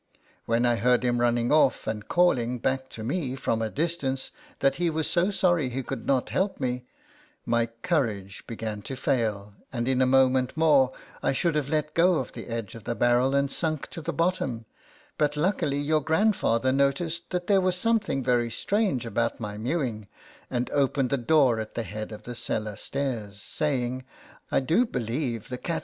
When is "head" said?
21.83-22.11